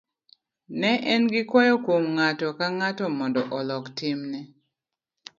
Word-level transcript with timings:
ne 0.79 0.91
en 1.13 1.23
gi 1.33 1.41
kwayo 1.49 1.75
kuom 1.85 2.05
ng'ato 2.17 2.47
ka 2.57 2.67
ng'ato 2.77 3.05
mondo 3.17 3.41
olok 3.57 3.85
timne 3.97 4.39